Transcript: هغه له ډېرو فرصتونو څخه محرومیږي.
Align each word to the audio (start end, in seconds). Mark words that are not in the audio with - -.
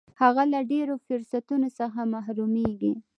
هغه 0.21 0.43
له 0.53 0.59
ډېرو 0.71 0.95
فرصتونو 1.05 1.67
څخه 1.79 1.99
محرومیږي. 2.13 2.93